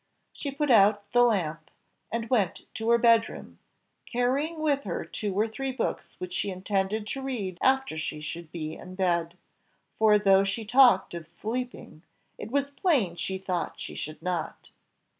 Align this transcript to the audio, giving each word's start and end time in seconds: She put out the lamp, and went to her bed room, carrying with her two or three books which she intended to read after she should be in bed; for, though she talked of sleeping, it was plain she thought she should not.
She 0.33 0.49
put 0.49 0.71
out 0.71 1.11
the 1.11 1.21
lamp, 1.21 1.69
and 2.11 2.27
went 2.27 2.63
to 2.73 2.89
her 2.89 2.97
bed 2.97 3.29
room, 3.29 3.59
carrying 4.07 4.59
with 4.59 4.81
her 4.83 5.05
two 5.05 5.31
or 5.37 5.47
three 5.47 5.71
books 5.71 6.19
which 6.19 6.33
she 6.33 6.49
intended 6.49 7.05
to 7.05 7.21
read 7.21 7.59
after 7.61 7.99
she 7.99 8.19
should 8.19 8.51
be 8.51 8.73
in 8.73 8.95
bed; 8.95 9.37
for, 9.99 10.17
though 10.17 10.43
she 10.43 10.65
talked 10.65 11.13
of 11.13 11.27
sleeping, 11.27 12.01
it 12.39 12.49
was 12.49 12.71
plain 12.71 13.15
she 13.15 13.37
thought 13.37 13.79
she 13.79 13.93
should 13.93 14.23
not. 14.23 14.71